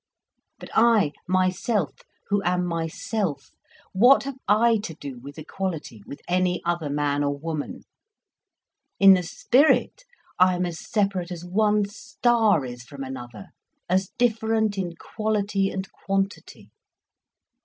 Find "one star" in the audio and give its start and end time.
11.45-12.65